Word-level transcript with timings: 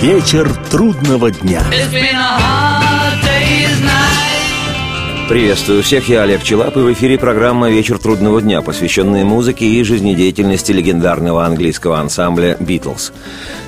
Вечер 0.00 0.50
трудного 0.70 1.30
дня. 1.30 1.62
Приветствую 5.28 5.82
всех, 5.82 6.08
я 6.08 6.22
Олег 6.22 6.42
Челап, 6.42 6.74
и 6.78 6.80
в 6.80 6.90
эфире 6.94 7.18
программа 7.18 7.68
«Вечер 7.68 7.98
трудного 7.98 8.40
дня», 8.40 8.62
посвященная 8.62 9.26
музыке 9.26 9.66
и 9.66 9.82
жизнедеятельности 9.84 10.72
легендарного 10.72 11.44
английского 11.44 12.00
ансамбля 12.00 12.56
«Битлз». 12.58 13.12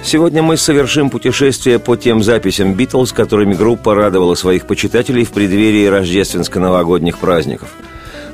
Сегодня 0.02 0.42
мы 0.42 0.56
совершим 0.56 1.10
путешествие 1.10 1.78
по 1.78 1.96
тем 1.96 2.22
записям 2.22 2.72
«Битлз», 2.72 3.12
которыми 3.12 3.52
группа 3.52 3.94
радовала 3.94 4.34
своих 4.34 4.66
почитателей 4.66 5.24
в 5.24 5.32
преддверии 5.32 5.84
рождественско-новогодних 5.84 7.18
праздников– 7.18 7.68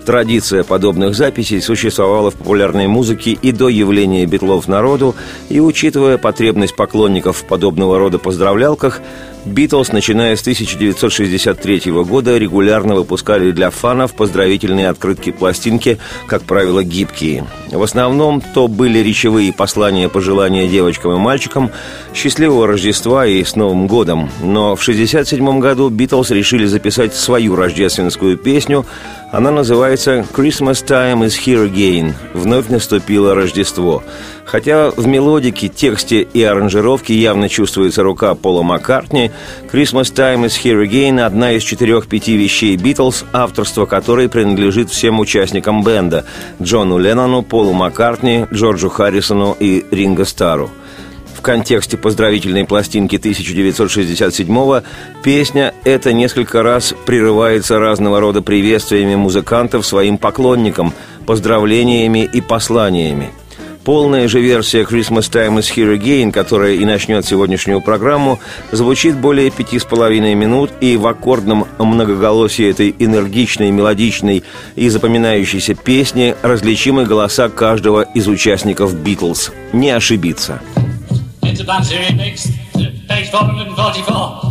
Традиция 0.09 0.65
подобных 0.65 1.15
записей 1.15 1.61
существовала 1.61 2.31
в 2.31 2.35
популярной 2.37 2.87
музыке 2.87 3.33
и 3.33 3.53
до 3.53 3.69
явления 3.69 4.25
битлов 4.25 4.67
народу, 4.67 5.15
и, 5.51 5.61
учитывая 5.61 6.17
потребность 6.17 6.75
поклонников 6.75 7.37
в 7.37 7.45
подобного 7.45 7.99
рода 7.99 8.19
поздравлялках, 8.19 9.03
Битлз, 9.45 9.93
начиная 9.93 10.37
с 10.37 10.41
1963 10.43 11.93
года, 12.05 12.37
регулярно 12.37 12.95
выпускали 12.95 13.51
для 13.51 13.71
фанов 13.71 14.15
поздравительные 14.15 14.89
открытки 14.89 15.31
пластинки, 15.31 15.99
как 16.27 16.43
правило, 16.43 16.83
гибкие. 16.85 17.47
В 17.71 17.83
основном 17.83 18.41
то 18.41 18.69
были 18.69 18.99
речевые 18.99 19.53
послания 19.53 20.09
пожелания 20.09 20.69
девочкам 20.69 21.13
и 21.13 21.19
мальчикам 21.19 21.71
счастливого 22.15 22.67
Рождества 22.67 23.27
и 23.27 23.43
с 23.43 23.57
Новым 23.57 23.87
годом. 23.87 24.31
Но 24.43 24.77
в 24.77 24.83
1967 24.83 25.61
году 25.61 25.89
Битлз 25.89 26.31
решили 26.31 26.67
записать 26.67 27.15
свою 27.15 27.57
рождественскую 27.57 28.37
песню. 28.37 28.85
Она 29.31 29.51
называется 29.51 29.98
«Christmas 29.99 30.85
Time 30.85 31.27
is 31.27 31.37
Here 31.45 31.69
Again»– 31.69 32.15
«Вновь 32.33 32.69
наступило 32.69 33.35
Рождество». 33.35 34.05
Хотя 34.45 34.91
в 34.91 35.09
мелодике, 35.09 35.67
тексте 35.67 36.21
и 36.23 36.41
аранжировке 36.41 37.15
явно 37.15 37.49
чувствуется 37.49 38.05
рука 38.05 38.37
Пола 38.37 38.63
Маккартни, 38.63 39.33
«Christmas 39.73 40.15
Time 40.15 40.47
is 40.47 40.53
Here 40.63 40.87
Again»– 40.87 41.21
одна 41.27 41.51
из 41.51 41.65
четырех-пяти 41.65 42.37
вещей 42.37 42.77
«Битлз», 42.77 43.25
авторство 43.33 43.87
которой 43.87 44.29
принадлежит 44.29 44.89
всем 44.91 45.19
участникам 45.19 45.83
бенда– 45.83 46.25
Джону 46.63 46.99
Леннону, 46.99 47.43
Полу 47.43 47.73
Маккартни, 47.73 48.47
Джорджу 48.53 48.91
Харрисону 48.91 49.57
и 49.59 49.85
Ринго 49.91 50.25
Стару. 50.25 50.71
В 51.39 51.41
контексте 51.41 51.97
поздравительной 51.97 52.65
пластинки 52.65 53.15
1967-го 53.15 54.83
песня 55.23 55.73
эта 55.85 56.13
несколько 56.13 56.65
раз 56.65 56.93
прерывается 57.07 57.79
разного 57.79 58.19
рода 58.19 58.43
приветствиями 58.43 59.15
музыкантов 59.15 59.87
своим 59.87 60.19
поклонникам, 60.19 60.93
поздравлениями 61.27 62.29
и 62.31 62.41
посланиями– 62.41 63.31
Полная 63.89 64.29
же 64.29 64.43
версия 64.43 64.83
«Christmas 64.83 65.31
Time 65.33 65.61
is 65.61 65.75
Here 65.75 65.99
Again», 65.99 66.31
которая 66.31 66.75
и 66.75 66.85
начнет 66.85 67.25
сегодняшнюю 67.25 67.81
программу, 67.81 68.39
звучит 68.71 69.17
более 69.17 69.51
пяти 69.51 69.79
с 69.79 69.85
половиной 69.85 70.35
минут, 70.35 70.71
и 70.83 70.99
в 70.99 71.07
аккордном 71.07 71.67
многоголосии 71.79 72.69
этой 72.69 72.95
энергичной, 72.99 73.71
мелодичной 73.71 74.45
и 74.77 74.89
запоминающейся 74.91 75.75
песни 75.75 76.35
различимы 76.43 77.07
голоса 77.07 77.49
каждого 77.49 78.03
из 78.03 78.29
участников 78.29 78.95
«Битлз». 78.95 79.53
Не 79.73 79.89
ошибиться. 79.89 80.61
into 81.61 82.91
page 83.09 83.31
444. 83.31 84.48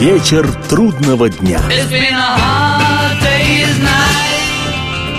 Вечер 0.00 0.46
трудного 0.68 1.30
дня. 1.30 1.60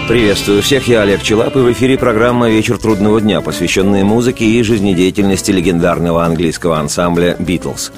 Приветствую 0.07 0.61
всех, 0.61 0.87
я 0.87 1.01
Олег 1.01 1.21
Челап, 1.21 1.57
и 1.57 1.59
в 1.59 1.69
эфире 1.73 1.97
программа 1.97 2.49
«Вечер 2.49 2.77
трудного 2.77 3.19
дня», 3.19 3.41
посвященная 3.41 4.05
музыке 4.05 4.45
и 4.45 4.63
жизнедеятельности 4.63 5.51
легендарного 5.51 6.23
английского 6.23 6.79
ансамбля 6.79 7.35
«Битлз». 7.39 7.91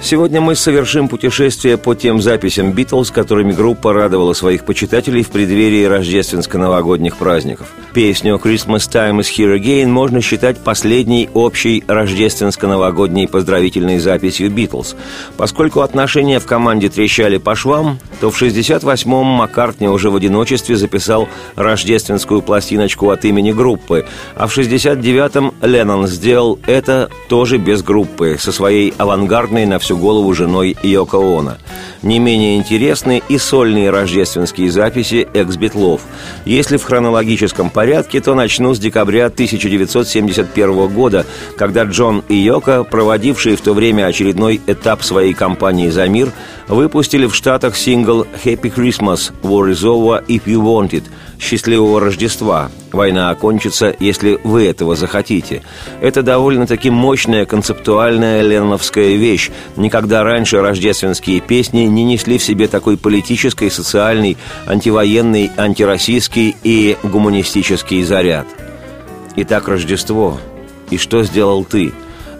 Сегодня 0.00 0.40
мы 0.40 0.54
совершим 0.54 1.08
путешествие 1.08 1.76
по 1.76 1.96
тем 1.96 2.22
записям 2.22 2.70
«Битлз», 2.70 3.10
которыми 3.10 3.50
группа 3.50 3.92
радовала 3.92 4.34
своих 4.34 4.64
почитателей 4.64 5.24
в 5.24 5.30
преддверии 5.30 5.82
рождественско-новогодних 5.82 7.16
праздников. 7.16 7.66
Песню 7.92 8.40
«Christmas 8.40 8.88
Time 8.88 9.18
is 9.18 9.26
Here 9.36 9.58
Again» 9.58 9.88
можно 9.88 10.20
считать 10.20 10.58
последней 10.58 11.28
общей 11.34 11.82
рождественско-новогодней 11.88 13.26
поздравительной 13.26 13.98
записью 13.98 14.48
«Битлз». 14.52 14.94
Поскольку 15.36 15.80
отношения 15.80 16.38
в 16.38 16.46
команде 16.46 16.88
трещали 16.88 17.38
по 17.38 17.56
швам, 17.56 17.98
то 18.20 18.30
в 18.30 18.40
68-м 18.40 19.26
Маккартни 19.26 19.88
уже 19.88 20.10
в 20.10 20.16
одиночестве 20.16 20.76
записал 20.76 21.28
рождественскую 21.56 22.42
пластиночку 22.42 23.10
от 23.10 23.24
имени 23.24 23.52
группы, 23.52 24.06
а 24.34 24.46
в 24.46 24.56
69-м 24.56 25.54
Леннон 25.62 26.06
сделал 26.06 26.58
это 26.66 27.10
тоже 27.28 27.58
без 27.58 27.82
группы, 27.82 28.36
со 28.38 28.52
своей 28.52 28.92
авангардной 28.96 29.66
на 29.66 29.78
всю 29.78 29.96
голову 29.96 30.32
женой 30.34 30.76
Йоко 30.82 31.16
Оно. 31.16 31.56
Не 32.02 32.20
менее 32.20 32.56
интересны 32.56 33.22
и 33.28 33.38
сольные 33.38 33.90
рождественские 33.90 34.70
записи 34.70 35.26
экс-битлов. 35.34 36.00
Если 36.44 36.76
в 36.76 36.84
хронологическом 36.84 37.70
порядке, 37.70 38.20
то 38.20 38.34
начну 38.34 38.74
с 38.74 38.78
декабря 38.78 39.26
1971 39.26 40.88
года, 40.88 41.26
когда 41.56 41.84
Джон 41.84 42.22
и 42.28 42.36
Йоко, 42.36 42.84
проводившие 42.84 43.56
в 43.56 43.60
то 43.60 43.74
время 43.74 44.06
очередной 44.06 44.60
этап 44.66 45.02
своей 45.02 45.34
кампании 45.34 45.88
«За 45.88 46.06
мир», 46.08 46.32
выпустили 46.68 47.26
в 47.26 47.34
Штатах 47.34 47.76
сингл 47.76 48.26
«Happy 48.44 48.72
Christmas, 48.72 49.32
War 49.42 49.70
is 49.70 49.84
over 49.84 50.24
if 50.26 50.44
you 50.46 50.60
want 50.62 50.90
it», 50.90 51.04
«Счастливого 51.38 52.00
Рождества». 52.00 52.70
Война 52.92 53.30
окончится, 53.30 53.94
если 54.00 54.40
вы 54.44 54.66
этого 54.66 54.96
захотите. 54.96 55.62
Это 56.00 56.22
довольно-таки 56.22 56.90
мощная 56.90 57.44
концептуальная 57.44 58.42
ленновская 58.42 59.16
вещь. 59.16 59.50
Никогда 59.76 60.24
раньше 60.24 60.60
рождественские 60.60 61.40
песни 61.40 61.80
не 61.80 62.04
несли 62.04 62.38
в 62.38 62.42
себе 62.42 62.66
такой 62.66 62.96
политический, 62.96 63.70
социальный, 63.70 64.36
антивоенный, 64.66 65.50
антироссийский 65.56 66.56
и 66.62 66.96
гуманистический 67.02 68.02
заряд. 68.02 68.46
Итак, 69.36 69.68
Рождество. 69.68 70.38
И 70.90 70.96
что 70.96 71.22
сделал 71.22 71.64
ты? 71.64 71.92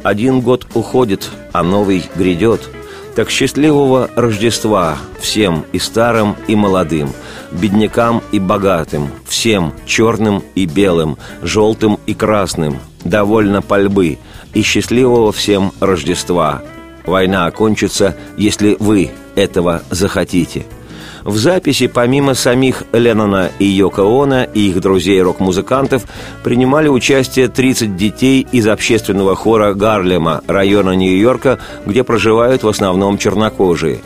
Один 0.02 0.40
год 0.40 0.67
уходит, 0.75 1.28
а 1.52 1.62
новый 1.62 2.05
грядет– 2.17 2.62
так 3.19 3.31
счастливого 3.31 4.09
Рождества 4.15 4.97
всем 5.19 5.65
и 5.73 5.81
старым, 5.81 6.37
и 6.47 6.55
молодым, 6.55 7.13
беднякам 7.51 8.23
и 8.31 8.39
богатым, 8.39 9.11
всем 9.27 9.75
черным 9.87 10.45
и 10.55 10.67
белым, 10.67 11.19
желтым 11.43 11.99
и 12.07 12.15
красным, 12.15 12.79
довольно 13.03 13.61
пальбы, 13.61 14.19
и 14.55 14.63
счастливого 14.63 15.33
всем 15.33 15.73
Рождества. 15.81 16.63
Война 17.07 17.47
окончится, 17.47 18.17
если 18.37 18.77
вы 18.79 19.11
этого 19.35 19.83
захотите– 19.91 20.65
в 21.25 21.37
записи 21.37 21.87
помимо 21.87 22.35
самих 22.35 22.85
Леннона 22.93 23.51
и 23.59 23.65
Йоко 23.65 24.03
Оно 24.03 24.45
и 24.45 24.69
их 24.69 24.81
друзей-рок-музыкантов 24.81 26.05
принимали 26.43 26.89
участие 26.89 27.49
30 27.49 27.97
детей 27.97 28.47
из 28.53 28.67
общественного 28.67 29.35
хора 29.35 29.75
Гарлема, 29.75 30.43
района 30.47 30.93
Нью-Йорка, 30.93 31.59
где 31.87 32.05
проживают 32.05 32.63
в 32.63 32.69
основном 32.69 33.19
чернокожие. 33.19 34.01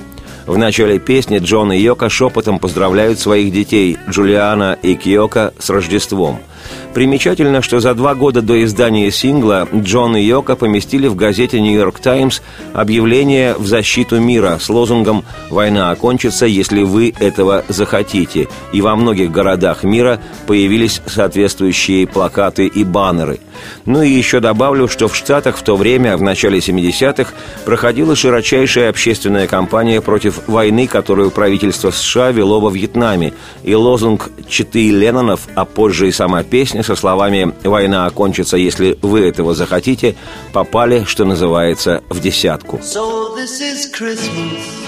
В 0.47 0.59
начале 0.59 0.99
песни 0.99 1.39
Джон 1.39 1.73
и 1.73 1.79
Йока 1.79 2.09
шепотом 2.09 2.59
поздравляют 2.59 3.21
своих 3.21 3.53
детей 3.53 3.97
Джулиана 4.09 4.77
и 4.83 4.95
Киока 4.95 5.53
с 5.59 5.71
Рождеством– 5.71 6.41
Примечательно, 6.95 7.63
что 7.63 7.81
за 7.81 7.95
два 7.95 8.15
года 8.15 8.43
до 8.43 8.63
издания 8.63 9.11
сингла 9.11 9.67
Джон 9.75 10.15
и 10.17 10.23
Йока 10.23 10.57
поместили 10.57 11.09
в 11.09 11.17
газете 11.17 11.59
«Нью-Йорк 11.59 12.01
Таймс» 12.01 12.43
объявление 12.75 13.55
в 13.55 13.67
защиту 13.67 14.21
мира 14.21 14.59
с 14.61 14.69
лозунгом 14.69 15.25
«Война 15.49 15.91
окончится, 15.91 16.45
если 16.45 16.83
вы 16.83 17.15
этого 17.19 17.65
захотите». 17.69 18.49
И 18.75 18.83
во 18.83 18.95
многих 18.95 19.31
городах 19.31 19.85
мира 19.85 20.21
появились 20.47 21.01
соответствующие 21.07 22.07
плакаты 22.07 22.67
и 22.67 22.85
баннеры. 22.85 23.41
Ну 23.87 24.03
и 24.03 24.11
еще 24.11 24.41
добавлю, 24.41 24.87
что 24.87 25.09
в 25.09 25.17
Штатах 25.17 25.57
в 25.57 25.63
то 25.63 25.77
время, 25.77 26.17
в 26.19 26.23
начале 26.23 26.59
70-х, 26.59 27.33
проходила 27.65 28.15
широчайшая 28.15 28.91
общественная 28.91 29.47
кампания 29.47 30.01
против 30.01 30.47
войны, 30.47 30.87
которую 30.87 31.31
правительство 31.31 31.91
США 31.91 32.33
вело 32.33 32.61
во 32.61 32.71
Вьетнаме, 32.71 33.33
и 33.63 33.75
лозунг 33.75 34.31
«Читы 34.49 34.91
Леннонов», 34.91 35.49
а 35.55 35.65
позже 35.65 36.09
и 36.09 36.13
сама 36.13 36.43
песня 36.43 36.82
со 36.83 36.97
словами 36.97 37.53
«Война 37.65 38.07
окончится, 38.07 38.57
если 38.57 38.99
вы 39.03 39.29
этого 39.29 39.55
захотите» 39.55 40.15
попали, 40.53 41.05
что 41.05 41.25
называется, 41.25 42.03
в 42.09 42.21
десятку. 42.21 42.79
So 42.79 43.35
this 43.37 43.61
is 43.61 43.87
Christmas. 43.93 44.83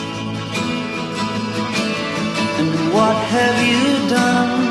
And 2.59 2.93
what 2.93 3.17
have 3.33 3.57
you 3.67 4.09
done? 4.09 4.65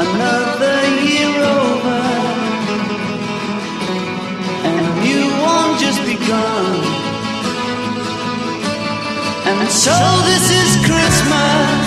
Another 0.00 0.78
year 1.02 1.34
over 1.42 2.00
And 4.64 5.04
you 5.04 5.22
won't 5.42 5.80
just 5.80 6.00
begun 6.04 7.04
And 9.46 9.68
so 9.68 9.92
this 10.24 10.50
is 10.50 10.86
Christmas. 10.86 11.83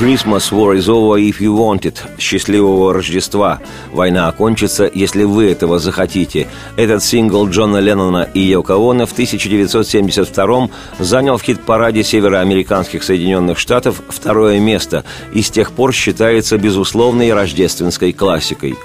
Christmas, 0.00 0.50
War 0.50 0.74
is 0.74 0.88
over 0.88 1.18
if 1.18 1.42
you 1.42 1.54
want 1.54 1.84
it. 1.84 2.00
Счастливого 2.18 2.94
Рождества. 2.94 3.60
Война 3.92 4.28
окончится, 4.28 4.90
если 4.94 5.24
вы 5.24 5.50
этого 5.50 5.78
захотите. 5.78 6.46
Этот 6.78 7.04
сингл 7.04 7.46
Джона 7.46 7.80
Леннона 7.80 8.26
и 8.32 8.40
Йоко 8.40 8.76
Оно 8.76 9.04
в 9.04 9.12
1972 9.12 10.70
занял 10.98 11.36
в 11.36 11.42
хит-параде 11.42 12.02
североамериканских 12.02 13.02
Соединенных 13.02 13.58
Штатов 13.58 14.00
второе 14.08 14.58
место 14.58 15.04
и 15.34 15.42
с 15.42 15.50
тех 15.50 15.70
пор 15.72 15.92
считается 15.92 16.56
безусловной 16.56 17.34
рождественской 17.34 18.14
классикой– 18.14 18.76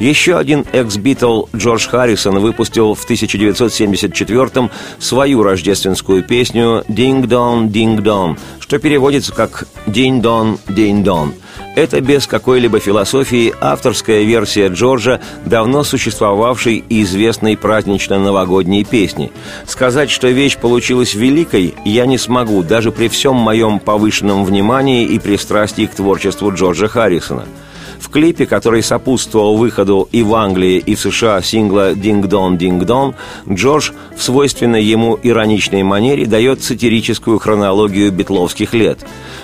еще 0.00 0.38
один 0.38 0.64
экс-битл 0.72 1.44
Джордж 1.54 1.86
Харрисон 1.86 2.38
выпустил 2.38 2.94
в 2.94 3.08
1974-м 3.08 4.70
свою 4.98 5.42
рождественскую 5.42 6.22
песню 6.22 6.84
«Динг-дон, 6.88 7.68
динг-дон», 7.68 8.38
что 8.70 8.78
переводится 8.78 9.32
как 9.32 9.66
«Динь-дон, 9.88 10.60
динь-дон». 10.68 11.34
Это 11.74 12.00
без 12.00 12.28
какой-либо 12.28 12.78
философии 12.78 13.52
авторская 13.60 14.22
версия 14.22 14.68
Джорджа 14.68 15.20
давно 15.44 15.82
существовавшей 15.82 16.84
и 16.88 17.02
известной 17.02 17.56
празднично-новогодней 17.56 18.84
песни. 18.84 19.32
Сказать, 19.66 20.08
что 20.08 20.28
вещь 20.28 20.56
получилась 20.56 21.14
великой, 21.14 21.74
я 21.84 22.06
не 22.06 22.16
смогу, 22.16 22.62
даже 22.62 22.92
при 22.92 23.08
всем 23.08 23.34
моем 23.34 23.80
повышенном 23.80 24.44
внимании 24.44 25.04
и 25.04 25.18
пристрастии 25.18 25.86
к 25.86 25.96
творчеству 25.96 26.54
Джорджа 26.54 26.86
Харрисона– 26.86 27.46
в 28.00 28.08
клипе, 28.08 28.46
который 28.46 28.82
сопутствовал 28.82 29.56
выходу 29.56 30.08
и 30.10 30.22
в 30.22 30.34
Англии, 30.34 30.78
и 30.78 30.94
в 30.94 31.00
США 31.00 31.42
сингла 31.42 31.94
«Динг-дон, 31.94 32.56
динг-дон», 32.56 33.14
Джордж 33.48 33.92
в 34.16 34.22
свойственной 34.22 34.82
ему 34.82 35.18
ироничной 35.22 35.82
манере 35.82 36.26
дает 36.26 36.62
сатирическую 36.62 37.38
хронологию 37.38 38.10
битловских 38.10 38.74
лет. 38.74 39.00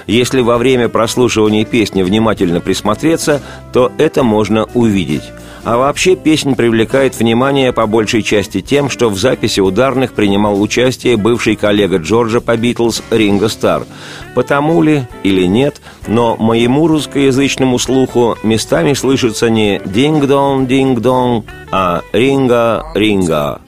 Если 0.07 0.41
во 0.41 0.57
время 0.59 0.89
прослушивания 0.89 1.65
песни 1.65 2.03
внимательно 2.03 2.61
присмотреться, 2.61 3.43
то 3.73 3.93
это 3.99 4.23
можно 4.23 4.65
увидеть. 4.75 5.25
А 5.67 5.79
вообще 5.79 6.15
песня 6.15 6.55
привлекает 6.55 7.19
внимание 7.19 7.73
по 7.73 7.89
большей 7.89 8.23
части 8.23 8.61
тем, 8.61 8.89
что 8.89 9.11
в 9.11 9.19
записи 9.19 9.59
ударных 9.59 10.13
принимал 10.13 10.63
участие 10.63 11.17
бывший 11.17 11.57
коллега 11.57 11.97
Джорджа 11.97 12.41
по 12.41 12.57
Битлз 12.57 13.03
Ринго 13.11 13.49
Стар. 13.49 13.83
Потому 14.37 14.81
ли 14.81 15.09
или 15.25 15.43
нет, 15.43 15.81
но 16.07 16.37
моему 16.37 16.87
русскоязычному 16.87 17.81
слуху 17.81 18.39
местами 18.45 18.93
слышится 18.93 19.51
не 19.51 19.81
«динг-дон, 19.85 20.69
динг-дон», 20.69 21.43
а 21.73 22.03
«ринга, 22.13 22.87
ринга». 22.95 23.61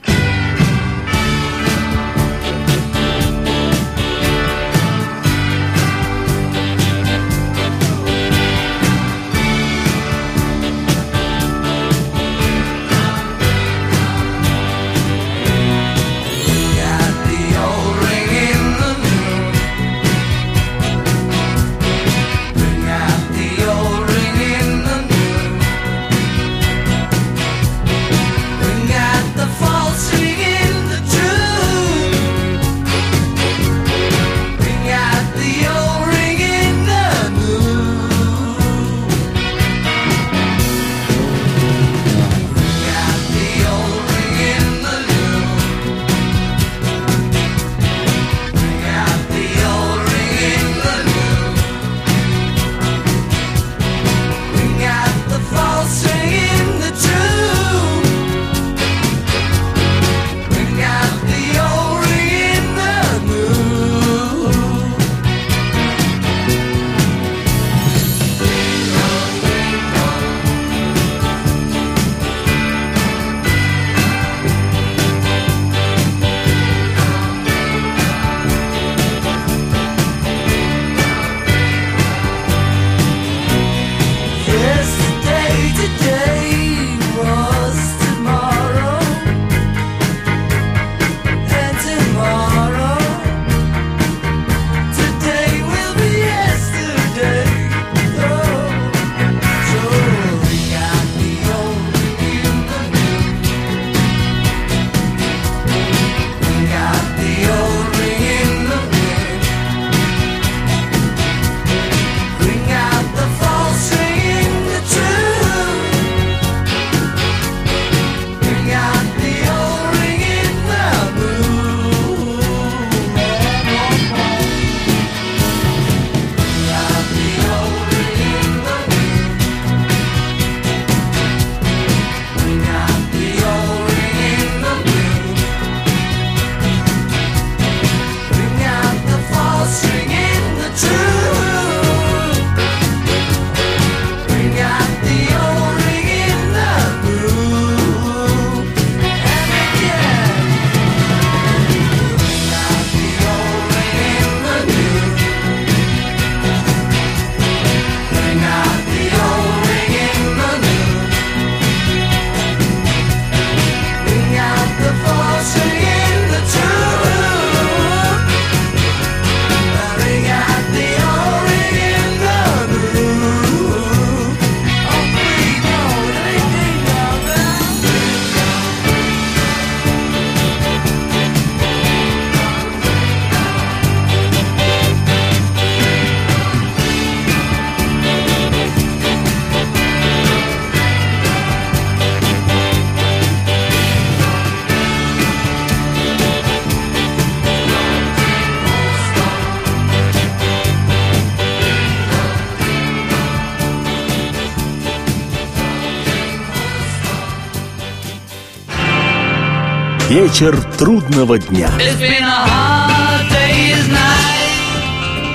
Вечер 210.08 210.58
трудного 210.78 211.38
дня. 211.38 211.70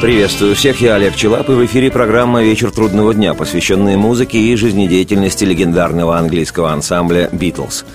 Приветствую 0.01 0.55
всех, 0.55 0.81
я 0.81 0.95
Олег 0.95 1.15
Челап, 1.15 1.47
и 1.49 1.51
в 1.51 1.63
эфире 1.65 1.91
программа 1.91 2.41
«Вечер 2.41 2.71
трудного 2.71 3.13
дня», 3.13 3.35
посвященная 3.35 3.97
музыке 3.97 4.39
и 4.39 4.55
жизнедеятельности 4.55 5.43
легендарного 5.43 6.17
английского 6.17 6.71
ансамбля 6.71 7.29
«Битлз». 7.31 7.85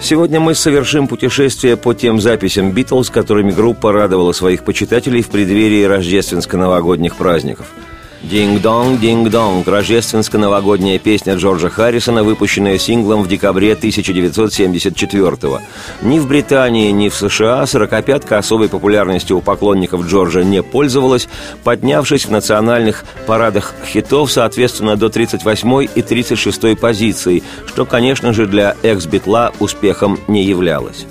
Сегодня 0.00 0.38
мы 0.38 0.54
совершим 0.54 1.08
путешествие 1.08 1.76
по 1.76 1.94
тем 1.94 2.20
записям 2.20 2.70
«Битлз», 2.70 3.10
которыми 3.10 3.50
группа 3.50 3.92
радовала 3.92 4.30
своих 4.30 4.64
почитателей 4.64 5.22
в 5.22 5.30
преддверии 5.30 5.82
рождественско-новогодних 5.82 7.16
праздников– 7.16 7.66
«Динг-донг, 8.22 9.00
динг-донг»– 9.00 9.66
рождественско-новогодняя 9.66 10.98
песня 10.98 11.36
Джорджа 11.36 11.70
Харрисона, 11.70 12.22
выпущенная 12.22 12.76
синглом 12.76 13.22
в 13.22 13.28
декабре 13.28 13.72
1974-го. 13.72 15.60
Ни 16.02 16.18
в 16.18 16.28
Британии, 16.28 16.90
ни 16.90 17.08
в 17.08 17.14
США 17.14 17.64
«Сорокопятка» 17.66 18.36
особой 18.36 18.68
популярностью 18.68 19.38
у 19.38 19.40
поклонников 19.40 20.06
Джорджа 20.06 20.44
не 20.44 20.62
пользовалась, 20.62 21.28
поднявшись 21.64 22.26
в 22.26 22.30
национальных 22.30 23.04
парадах 23.26 23.74
хитов, 23.86 24.30
соответственно, 24.30 24.96
до 24.96 25.08
38 25.08 25.88
и 25.94 26.02
36 26.02 26.78
позиции, 26.78 27.42
что, 27.66 27.86
конечно 27.86 28.34
же, 28.34 28.46
для 28.46 28.76
экс-битла 28.82 29.52
успехом 29.60 30.18
не 30.28 30.44
являлось. 30.44 31.06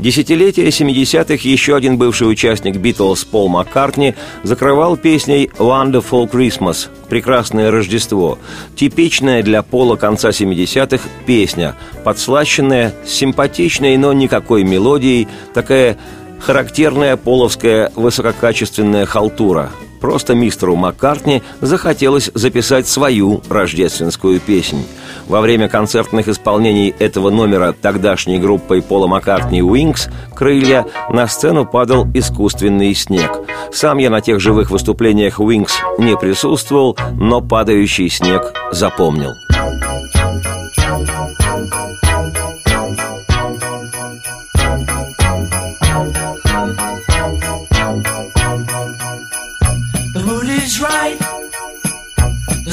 Десятилетие 0.00 0.68
70-х 0.68 1.46
еще 1.46 1.76
один 1.76 1.98
бывший 1.98 2.30
участник 2.30 2.76
Битлз 2.76 3.26
Пол 3.26 3.48
Маккартни 3.48 4.14
закрывал 4.42 4.96
песней 4.96 5.50
«Wonderful 5.58 6.30
Christmas»– 6.30 6.88
«Прекрасное 7.10 7.70
Рождество», 7.70 8.38
типичная 8.76 9.42
для 9.42 9.62
Пола 9.62 9.96
конца 9.96 10.30
70-х 10.30 11.06
песня, 11.26 11.76
подслащенная, 12.02 12.94
симпатичной, 13.04 13.98
но 13.98 14.14
никакой 14.14 14.64
мелодией, 14.64 15.28
такая 15.52 15.98
характерная 16.38 17.18
половская 17.18 17.92
высококачественная 17.94 19.04
халтура– 19.04 19.70
Просто 20.00 20.34
мистеру 20.34 20.76
Маккартни 20.76 21.42
захотелось 21.60 22.30
записать 22.34 22.88
свою 22.88 23.42
рождественскую 23.48 24.40
песнь. 24.40 24.84
Во 25.28 25.40
время 25.40 25.68
концертных 25.68 26.28
исполнений 26.28 26.94
этого 26.98 27.30
номера 27.30 27.72
тогдашней 27.72 28.38
группой 28.38 28.82
Пола 28.82 29.06
Маккартни 29.06 29.62
«Уинкс» 29.62 30.08
«Крылья» 30.34 30.86
на 31.10 31.28
сцену 31.28 31.66
падал 31.66 32.06
искусственный 32.14 32.94
снег. 32.94 33.30
Сам 33.72 33.98
я 33.98 34.10
на 34.10 34.20
тех 34.20 34.40
живых 34.40 34.70
выступлениях 34.70 35.38
«Уинкс» 35.38 35.78
не 35.98 36.16
присутствовал, 36.16 36.96
но 37.12 37.40
падающий 37.40 38.08
снег 38.08 38.52
запомнил. 38.72 39.30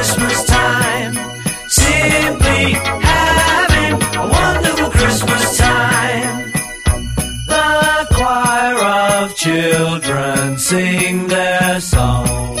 Christmas 0.00 0.44
time. 0.44 1.12
Simply 1.68 2.72
having 3.04 4.02
a 4.16 4.26
wonderful 4.26 4.90
Christmas 4.92 5.58
time. 5.58 6.52
The 7.46 8.06
choir 8.10 8.78
of 8.78 9.36
children 9.36 10.56
sing 10.56 11.26
their 11.28 11.82
song. 11.82 12.59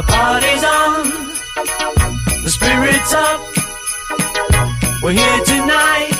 The 0.00 0.06
party's 0.06 0.64
on, 0.64 1.10
the 2.42 2.50
spirit's 2.50 3.12
up. 3.12 3.40
We're 5.02 5.12
here 5.12 5.44
tonight, 5.44 6.12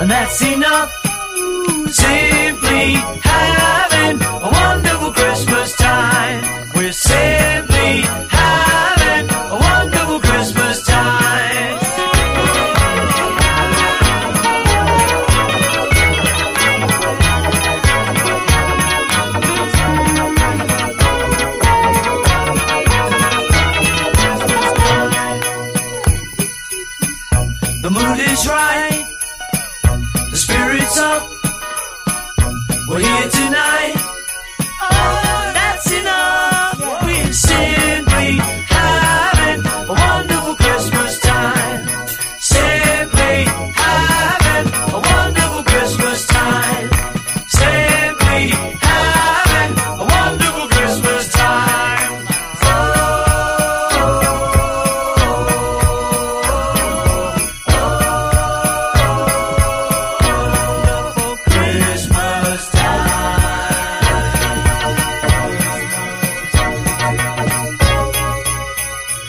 and 0.00 0.10
that's 0.10 0.40
enough. 0.40 0.90
Simply 1.92 2.96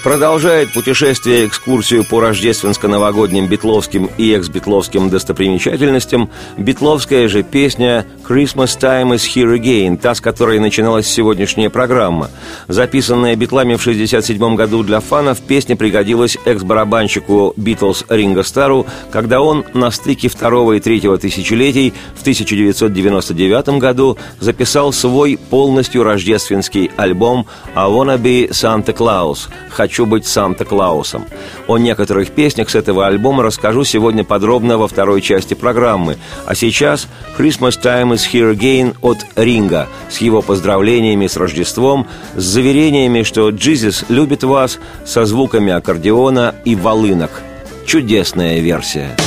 Продолжает 0.03 0.73
путешествие 0.73 1.45
экскурсию 1.45 2.03
по 2.03 2.19
рождественско-новогодним 2.19 3.47
битловским 3.47 4.09
и 4.17 4.31
экс-битловским 4.33 5.11
достопримечательностям 5.11 6.31
битловская 6.57 7.27
же 7.27 7.43
песня 7.43 8.07
«Christmas 8.27 8.79
Time 8.79 9.13
is 9.13 9.27
Here 9.27 9.55
Again», 9.55 9.97
та, 9.97 10.15
с 10.15 10.21
которой 10.21 10.59
начиналась 10.59 11.05
сегодняшняя 11.05 11.69
программа. 11.69 12.31
Записанная 12.67 13.35
битлами 13.35 13.75
в 13.75 13.81
1967 13.81 14.55
году 14.55 14.81
для 14.81 15.01
фанов, 15.01 15.39
песня 15.39 15.75
пригодилась 15.75 16.35
экс-барабанщику 16.45 17.53
Битлз 17.55 18.05
Ринго 18.09 18.41
Стару, 18.41 18.87
когда 19.11 19.39
он 19.41 19.65
на 19.75 19.91
стыке 19.91 20.29
второго 20.29 20.73
и 20.73 20.79
третьего 20.79 21.19
тысячелетий 21.19 21.93
в 22.15 22.21
1999 22.21 23.77
году 23.77 24.17
записал 24.39 24.93
свой 24.93 25.37
полностью 25.37 26.01
рождественский 26.03 26.89
альбом 26.97 27.45
«I 27.75 27.87
Wanna 27.87 28.17
Be 28.19 28.49
Santa 28.49 28.95
Claus» 28.95 29.47
«Хочу 29.91 30.05
быть 30.05 30.25
Санта-Клаусом». 30.25 31.25
О 31.67 31.77
некоторых 31.77 32.31
песнях 32.31 32.69
с 32.69 32.75
этого 32.75 33.07
альбома 33.07 33.43
расскажу 33.43 33.83
сегодня 33.83 34.23
подробно 34.23 34.77
во 34.77 34.87
второй 34.87 35.21
части 35.21 35.53
программы. 35.53 36.15
А 36.45 36.55
сейчас 36.55 37.09
«Christmas 37.37 37.77
Time 37.77 38.13
is 38.13 38.21
Here 38.31 38.55
Again» 38.55 38.95
от 39.01 39.17
Ринга 39.35 39.89
с 40.09 40.19
его 40.19 40.41
поздравлениями 40.41 41.27
с 41.27 41.35
Рождеством, 41.35 42.07
с 42.37 42.41
заверениями, 42.41 43.23
что 43.23 43.49
Джизис 43.49 44.05
любит 44.07 44.45
вас, 44.45 44.79
со 45.05 45.25
звуками 45.25 45.73
аккордеона 45.73 46.55
и 46.63 46.73
волынок. 46.73 47.41
Чудесная 47.85 48.61
версия. 48.61 49.17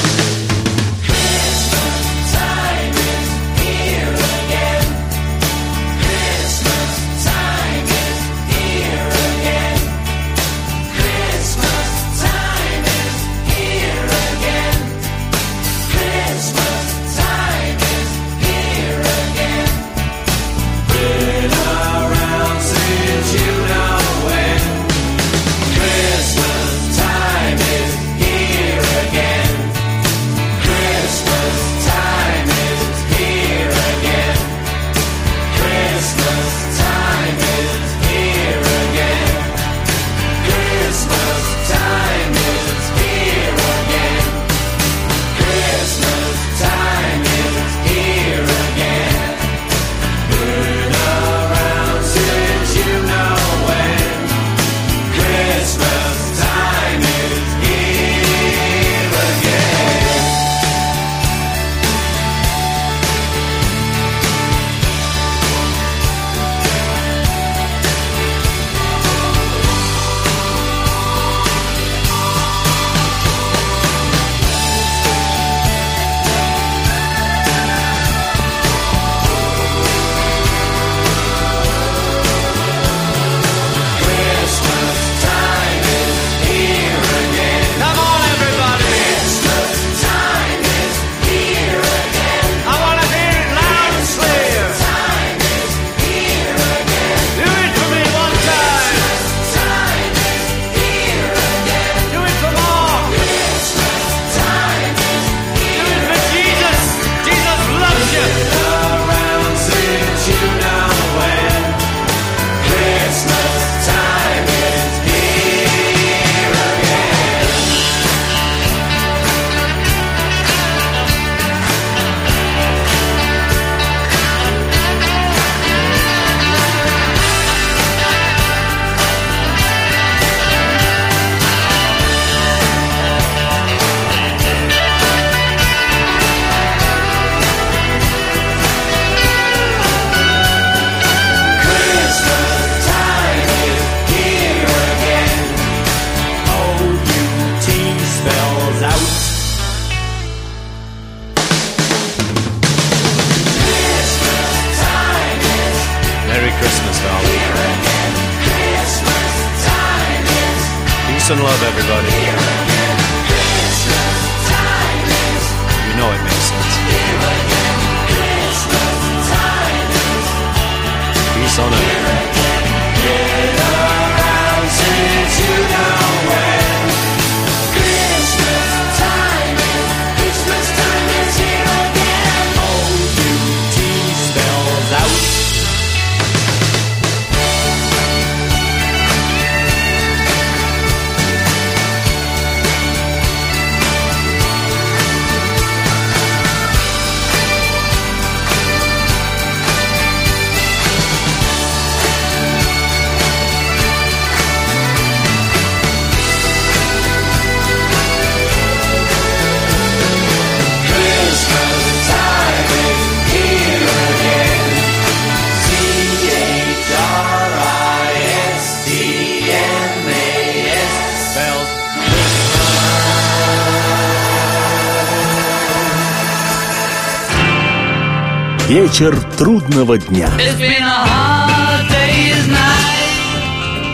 Вечер 228.94 229.18
трудного 229.36 229.98
дня. 229.98 230.30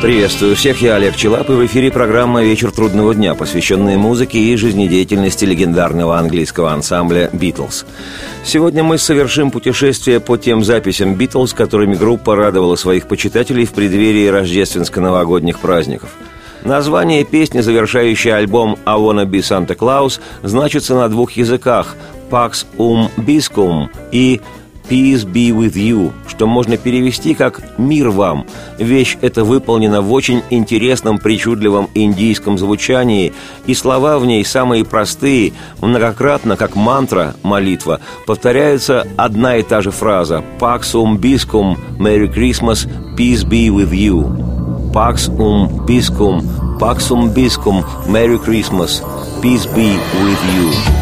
Приветствую 0.03 0.55
всех, 0.57 0.83
я 0.83 0.97
Олег 0.97 1.17
Челап, 1.17 1.49
и 1.49 1.55
в 1.55 1.65
эфире 1.65 1.91
программа 1.91 2.43
«Вечер 2.43 2.71
трудного 2.71 3.15
дня», 3.15 3.35
посвященная 3.35 3.97
музыке 3.97 4.39
и 4.39 4.55
жизнедеятельности 4.57 5.47
легендарного 5.47 6.19
английского 6.19 6.73
ансамбля 6.73 7.31
«Битлз». 7.33 7.87
Сегодня 8.45 8.83
мы 8.83 8.99
совершим 8.99 9.51
путешествие 9.51 10.21
по 10.21 10.37
тем 10.37 10.63
записям 10.63 11.15
«Битлз», 11.15 11.55
которыми 11.55 11.95
группа 11.95 12.37
радовала 12.37 12.77
своих 12.77 13.09
почитателей 13.09 13.65
в 13.65 13.73
преддверии 13.73 14.27
рождественско-новогодних 14.27 15.61
праздников– 15.61 16.11
Название 16.63 17.25
песни, 17.25 17.61
завершающей 17.61 18.35
альбом 18.35 18.77
«I 18.85 18.99
wanna 18.99 19.25
be 19.25 19.39
Santa 19.39 19.75
Claus», 19.75 20.21
значится 20.43 20.95
на 20.95 21.09
двух 21.09 21.33
языках 21.33 21.97
«Pax 22.31 22.67
um 22.77 23.09
Biscum» 23.17 23.89
и 24.13 24.43
«Peace 24.91 25.25
be 25.25 25.51
with 25.51 25.75
you», 25.75 26.13
что 26.27 26.49
можно 26.49 26.77
перевести 26.77 27.35
как 27.35 27.79
«Мир 27.79 28.11
вам». 28.11 28.45
Вещь 28.79 29.17
эта 29.21 29.45
выполнена 29.45 30.03
в 30.03 30.13
очень 30.13 30.43
интересном, 30.51 31.19
причудливом 31.19 31.89
индийском 31.95 32.59
звучании, 32.59 33.33
и 33.67 33.75
слова 33.75 34.19
в 34.19 34.27
ней 34.27 34.45
самые 34.45 34.85
простые, 34.85 35.53
многократно, 35.81 36.57
как 36.57 36.75
мантра, 36.75 37.37
молитва, 37.45 38.01
повторяется 38.27 39.07
одна 39.17 39.59
и 39.59 39.63
та 39.63 39.81
же 39.81 39.93
фраза 39.93 40.43
«Pax 40.59 40.95
um 40.95 41.19
Biscum, 41.19 41.79
Merry 41.99 42.27
Christmas, 42.27 42.89
Peace 43.17 43.45
be 43.49 43.69
with 43.69 43.93
you». 43.93 44.51
Pax 44.93 45.29
um 45.29 45.87
Biscum, 45.87 46.43
Pax 46.81 47.11
um 47.13 47.33
Biscum, 47.33 47.85
Merry 48.09 48.39
Christmas, 48.39 49.03
peace 49.41 49.67
be 49.67 49.97
with 50.25 50.43
you. 50.57 51.00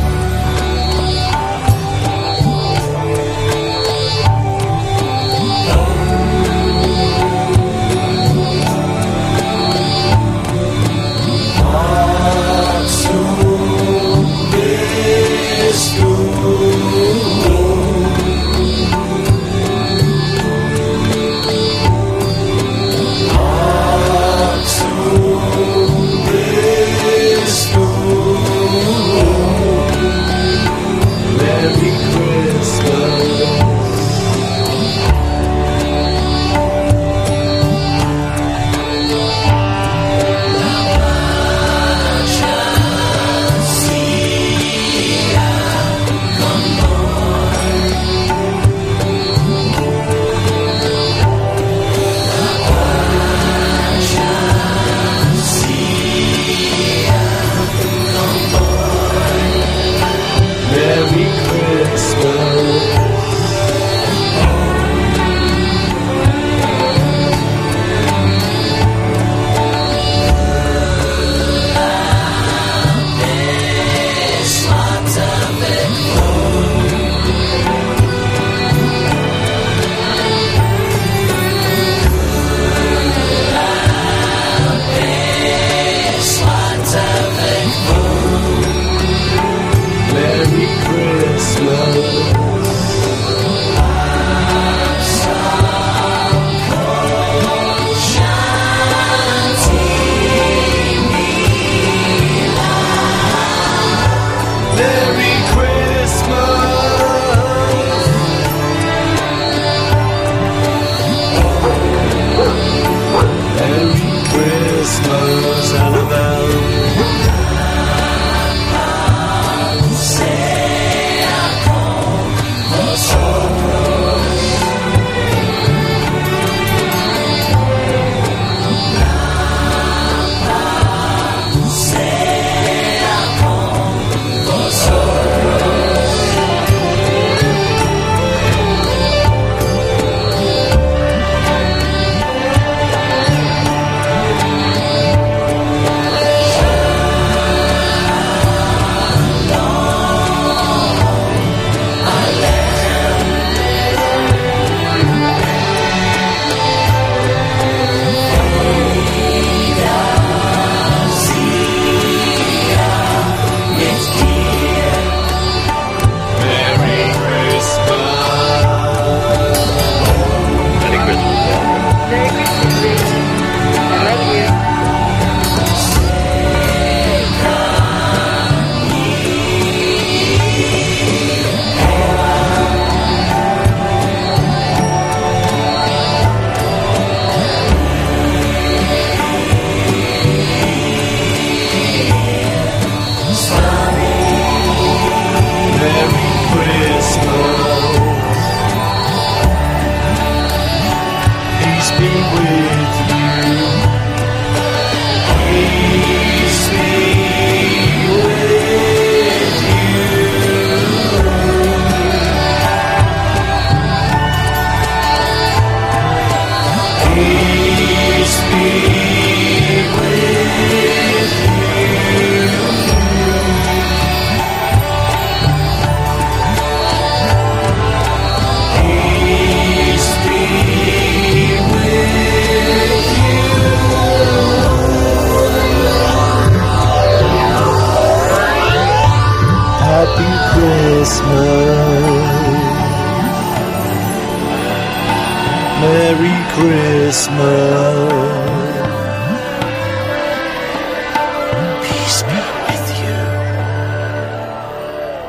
Merry 245.81 246.37
Christmas. 246.55 248.68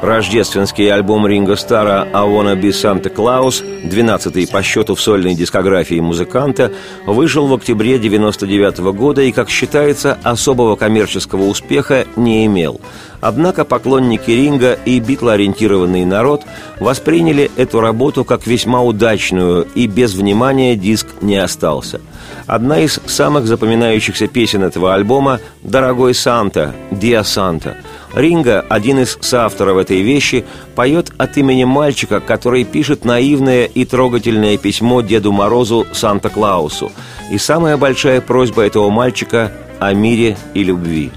Рождественский 0.02 0.90
альбом 0.90 1.28
Ринго 1.28 1.58
Стара 1.58 2.08
«I 2.14 2.26
Wanna 2.26 2.56
Be 2.56 2.70
Santa 2.70 3.14
Claus», 3.14 3.62
12-й 3.84 4.48
по 4.48 4.64
счету 4.64 4.96
в 4.96 5.02
сольной 5.02 5.36
дискографии 5.36 6.00
музыканта, 6.00 6.72
вышел 7.06 7.48
в 7.48 7.54
октябре 7.54 8.00
99 8.00 8.80
-го 8.80 8.94
года 8.94 9.22
и, 9.22 9.34
как 9.34 9.50
считается, 9.50 10.18
особого 10.24 10.78
коммерческого 10.78 11.44
успеха 11.44 12.06
не 12.16 12.46
имел. 12.46 12.80
Однако 13.20 13.66
поклонники 13.66 14.32
Ринга 14.32 14.80
и 14.86 15.02
битлоориентированный 15.02 16.06
народ 16.06 16.44
восприняли 16.80 17.52
эту 17.58 17.82
работу 17.82 18.24
как 18.24 18.48
весьма 18.48 18.82
удачную, 18.82 19.68
и 19.76 19.88
без 19.88 20.14
внимания 20.14 20.78
диск 20.78 21.08
не 21.22 21.36
остался. 21.36 22.00
Одна 22.48 22.80
из 22.80 23.02
самых 23.06 23.48
запоминающихся 23.48 24.28
песен 24.28 24.64
этого 24.64 24.94
альбома 24.94 25.42
«Дорогой 25.62 26.14
Санта», 26.14 26.74
«Диа 26.90 27.24
Санта», 27.24 27.76
Ринга, 28.14 28.66
один 28.70 29.00
из 29.00 29.18
соавторов 29.22 29.78
этой 29.78 30.02
вещи, 30.02 30.46
поет 30.76 31.12
от 31.18 31.38
имени 31.38 31.64
мальчика, 31.64 32.20
который 32.20 32.64
пишет 32.64 33.06
наивное 33.06 33.66
и 33.66 33.86
трогательное 33.86 34.58
письмо 34.58 35.02
Деду 35.02 35.32
Морозу 35.32 35.86
Санта-Клаусу. 35.94 36.92
И 37.32 37.38
самая 37.38 37.78
большая 37.78 38.22
просьба 38.22 38.64
этого 38.64 38.90
мальчика 38.90 39.52
о 39.80 39.94
мире 39.94 40.38
и 40.54 40.64
любви. 40.64 41.12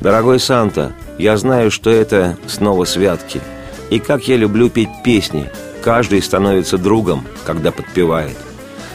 «Дорогой 0.00 0.38
Санта, 0.38 0.92
я 1.18 1.36
знаю, 1.36 1.70
что 1.70 1.90
это 1.90 2.36
снова 2.46 2.84
святки. 2.84 3.40
И 3.90 3.98
как 3.98 4.28
я 4.28 4.36
люблю 4.36 4.68
петь 4.68 4.90
песни. 5.02 5.50
Каждый 5.82 6.22
становится 6.22 6.78
другом, 6.78 7.24
когда 7.44 7.70
подпевает. 7.70 8.36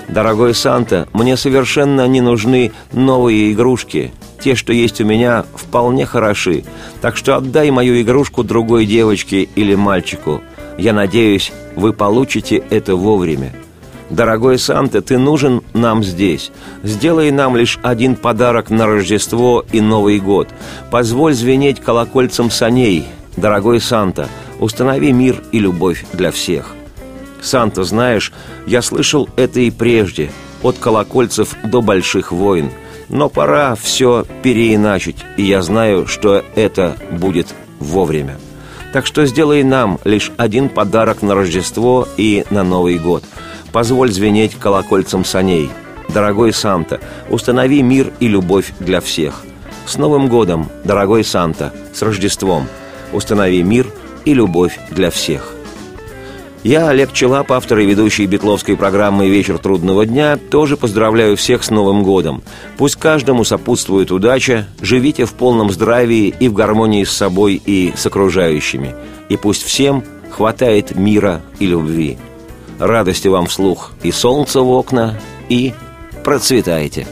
Дорогой 0.10 0.56
Санта, 0.56 1.08
мне 1.14 1.38
совершенно 1.38 2.08
не 2.08 2.22
нужны 2.22 2.72
новые 2.92 3.54
игрушки. 3.54 4.12
Те, 4.42 4.56
что 4.56 4.74
есть 4.74 5.00
у 5.02 5.06
меня, 5.06 5.46
вполне 5.56 6.06
хороши. 6.06 6.64
Так 7.02 7.16
что 7.16 7.36
отдай 7.36 7.70
мою 7.70 8.02
игрушку 8.02 8.44
другой 8.44 8.86
девочке 8.86 9.44
или 9.44 9.76
мальчику. 9.76 10.42
Я 10.78 10.94
надеюсь, 10.94 11.52
вы 11.76 11.94
получите 11.94 12.64
это 12.70 12.96
вовремя. 12.96 13.54
Дорогой 14.10 14.58
Санта, 14.58 15.04
ты 15.04 15.20
нужен 15.20 15.62
нам 15.74 16.04
здесь. 16.04 16.52
Сделай 16.82 17.30
нам 17.30 17.56
лишь 17.56 17.78
один 17.84 18.16
подарок 18.16 18.72
на 18.72 18.88
Рождество 18.88 19.64
и 19.72 19.80
Новый 19.80 20.20
год. 20.20 20.48
Позволь 20.90 21.36
звенеть 21.36 21.80
колокольцем 21.80 22.50
саней. 22.50 23.06
Дорогой 23.38 23.80
Санта, 23.80 24.28
установи 24.60 25.12
мир 25.12 25.44
и 25.52 25.60
любовь 25.60 26.06
для 26.14 26.32
всех. 26.32 26.74
Санта, 27.42 27.84
знаешь, 27.84 28.32
я 28.68 28.82
слышал 28.82 29.30
это 29.36 29.60
и 29.60 29.72
прежде, 29.72 30.32
от 30.62 30.78
колокольцев 30.78 31.56
до 31.64 31.82
больших 31.82 32.32
войн. 32.32 32.72
Но 33.08 33.28
пора 33.28 33.76
все 33.76 34.26
переиначить, 34.44 35.18
и 35.38 35.44
я 35.44 35.62
знаю, 35.62 36.06
что 36.06 36.44
это 36.56 36.96
будет 37.12 37.48
вовремя. 37.80 38.38
Так 38.94 39.06
что 39.06 39.26
сделай 39.26 39.64
нам 39.64 40.00
лишь 40.04 40.32
один 40.38 40.70
подарок 40.70 41.22
на 41.22 41.36
Рождество 41.36 42.08
и 42.18 42.46
на 42.50 42.64
Новый 42.64 42.98
год. 42.98 43.24
Позволь 43.72 44.12
звенеть 44.12 44.56
колокольцем 44.56 45.26
саней. 45.26 45.70
Дорогой 46.10 46.54
Санта, 46.54 47.00
установи 47.30 47.84
мир 47.84 48.12
и 48.20 48.28
любовь 48.28 48.74
для 48.80 49.00
всех. 49.00 49.44
С 49.86 49.98
Новым 49.98 50.28
годом, 50.28 50.70
дорогой 50.84 51.24
Санта, 51.24 51.72
с 51.94 52.02
Рождеством. 52.02 52.68
Установи 53.12 53.62
мир 53.64 53.88
и 54.26 54.34
любовь 54.34 54.80
для 54.92 55.12
всех. 55.12 55.54
Я, 56.64 56.90
Олег 56.90 57.14
Челап, 57.14 57.54
автор 57.54 57.80
и 57.80 57.86
ведущий 57.86 58.26
битловской 58.26 58.76
программы 58.76 59.30
«Вечер 59.30 59.58
трудного 59.60 60.06
дня», 60.06 60.38
тоже 60.38 60.76
поздравляю 60.76 61.38
всех 61.38 61.64
с 61.64 61.70
Новым 61.70 62.04
годом. 62.04 62.44
Пусть 62.78 62.98
каждому 62.98 63.46
сопутствует 63.46 64.12
удача, 64.12 64.68
живите 64.82 65.24
в 65.24 65.34
полном 65.34 65.72
здравии 65.72 66.34
и 66.38 66.50
в 66.50 66.54
гармонии 66.54 67.06
с 67.06 67.12
собой 67.12 67.62
и 67.66 67.94
с 67.96 68.06
окружающими. 68.06 68.94
И 69.30 69.38
пусть 69.38 69.64
всем 69.64 70.04
хватает 70.30 70.96
мира 70.96 71.42
и 71.60 71.66
любви. 71.66 72.18
Радости 72.78 73.30
вам 73.30 73.48
вслух 73.48 73.94
и 74.04 74.12
солнца 74.12 74.60
в 74.60 74.70
окна, 74.70 75.18
и 75.48 75.74
процветайте! 76.26 77.08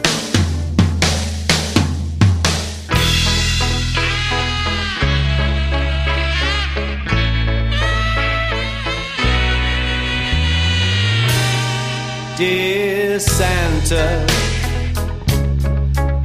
Santa, 13.19 14.25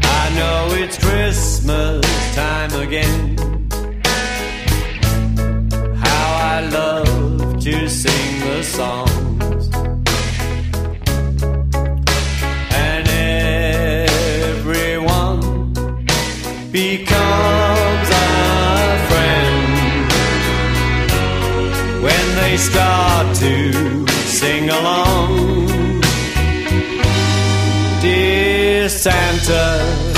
I 0.03 0.33
know 0.37 0.69
it's 0.73 0.99
Christmas 0.99 2.05
time 2.35 2.73
again. 2.75 3.37
How 5.97 6.57
I 6.57 6.61
love 6.71 7.61
to 7.63 7.89
sing 7.89 8.41
the 8.41 8.63
songs. 8.63 9.71
And 12.75 13.09
everyone 14.51 15.41
becomes 16.71 18.11
a 18.11 18.99
friend 19.09 20.13
when 22.03 22.35
they 22.37 22.57
start 22.59 23.35
to 23.37 24.07
sing 24.27 24.69
along. 24.69 25.12
Santa, 29.03 30.12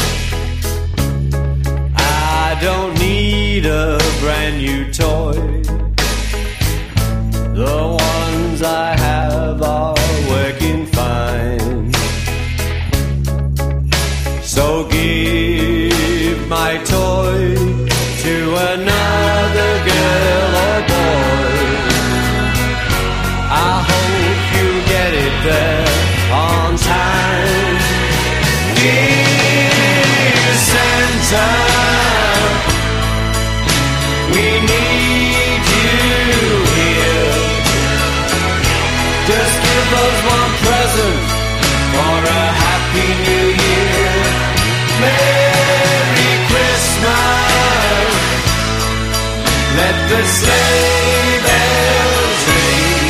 the 50.14 50.24
sleigh 50.26 51.38
bells 51.46 52.40
ring. 52.50 53.06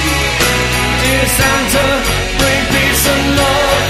Dear 1.03 1.27
Santa, 1.39 1.87
bring 2.41 2.63
peace 2.75 3.05
and 3.15 3.25
love. 3.41 3.85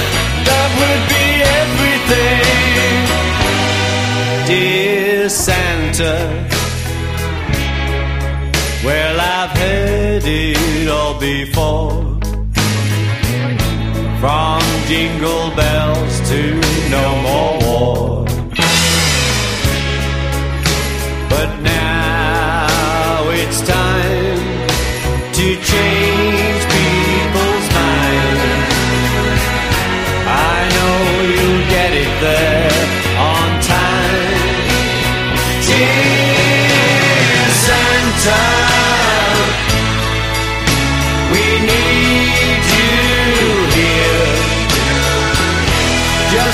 That 0.49 0.69
would 0.81 1.03
be 1.15 1.27
everything. 1.61 2.99
Dear 4.51 5.29
Santa, 5.29 6.15
well, 8.85 9.17
I've 9.37 9.55
heard 9.62 10.25
it 10.25 10.89
all 10.89 11.15
before. 11.21 11.93
From 14.21 14.62
jingle 14.89 15.44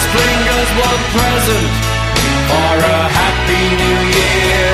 Just 0.00 0.12
bring 0.12 0.42
us 0.48 0.70
one 0.88 1.02
present 1.12 1.68
for 2.48 2.72
a 2.88 3.00
happy 3.20 3.64
new 3.82 3.98
year. 4.16 4.72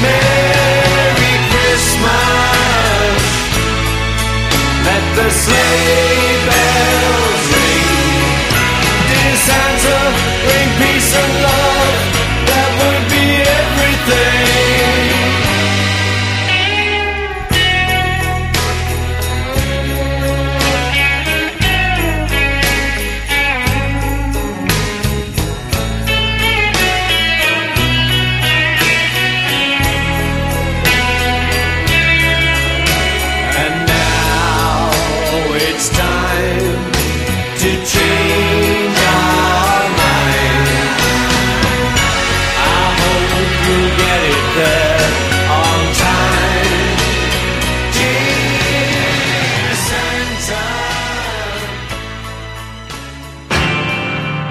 Merry 0.00 1.34
Christmas. 1.52 3.20
Let 4.88 5.04
the 5.16 5.28
sleigh 5.28 6.48
bells 6.48 7.27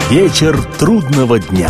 Вечер 0.09 0.57
трудного 0.79 1.37
дня. 1.37 1.69